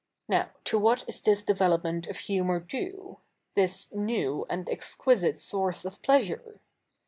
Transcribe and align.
'Now, 0.27 0.49
to 0.63 0.79
what 0.79 1.07
is 1.07 1.21
this 1.21 1.43
development 1.43 2.07
of 2.07 2.17
humour 2.17 2.59
due— 2.59 3.19
this 3.55 3.87
new 3.93 4.47
and 4.49 4.67
exquisite 4.67 5.39
source 5.39 5.85
of 5.85 6.01
pleasu?'e 6.01 6.57